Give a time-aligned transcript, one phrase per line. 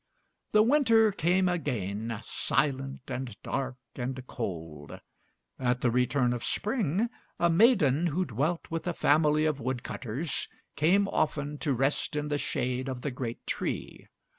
[0.51, 4.99] The winter came again, silent and dark and cold.
[5.59, 7.07] At the return of spring,
[7.39, 12.29] a maiden who dwelt with a family of wood cutters came often to rest in
[12.29, 14.07] the shade of the great tree.